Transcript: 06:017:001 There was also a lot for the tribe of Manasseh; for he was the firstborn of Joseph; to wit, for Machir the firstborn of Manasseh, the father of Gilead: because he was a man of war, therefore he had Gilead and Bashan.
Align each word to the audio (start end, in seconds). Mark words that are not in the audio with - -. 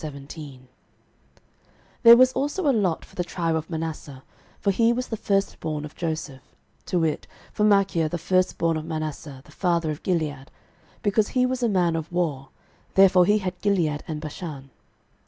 06:017:001 0.01 0.61
There 2.01 2.17
was 2.17 2.33
also 2.33 2.67
a 2.67 2.73
lot 2.73 3.05
for 3.05 3.15
the 3.15 3.23
tribe 3.23 3.55
of 3.55 3.69
Manasseh; 3.69 4.23
for 4.59 4.71
he 4.71 4.91
was 4.91 5.09
the 5.09 5.15
firstborn 5.15 5.85
of 5.85 5.93
Joseph; 5.95 6.41
to 6.87 6.97
wit, 6.97 7.27
for 7.53 7.63
Machir 7.63 8.09
the 8.09 8.17
firstborn 8.17 8.77
of 8.77 8.85
Manasseh, 8.85 9.43
the 9.45 9.51
father 9.51 9.91
of 9.91 10.01
Gilead: 10.01 10.49
because 11.03 11.27
he 11.27 11.45
was 11.45 11.61
a 11.61 11.69
man 11.69 11.95
of 11.95 12.11
war, 12.11 12.49
therefore 12.95 13.27
he 13.27 13.37
had 13.37 13.61
Gilead 13.61 14.03
and 14.07 14.19
Bashan. 14.19 14.71